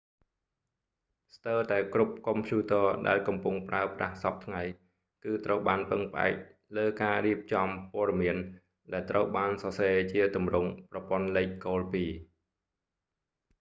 [1.35, 4.61] ស្ទើរតែគ្រប់កុំព្យូរទ័រដែលកំពុងប្រើប្រាស់សព្វថ្ងៃ
[5.23, 6.35] គឺត្រូវបានពឹងផ្អែក
[6.77, 8.37] លើការរៀបចំព័ត៌មាន
[8.93, 12.09] ដែលត្រូវបានសរសេរជាទម្រង់ប្រព័ន្ធលេខគោលពីរ